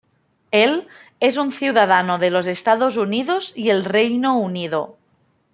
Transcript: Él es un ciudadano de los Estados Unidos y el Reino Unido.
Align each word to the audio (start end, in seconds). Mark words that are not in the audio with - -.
Él 0.49 0.87
es 1.19 1.37
un 1.37 1.51
ciudadano 1.51 2.17
de 2.17 2.31
los 2.31 2.47
Estados 2.47 2.97
Unidos 2.97 3.53
y 3.55 3.69
el 3.69 3.85
Reino 3.85 4.35
Unido. 4.35 4.97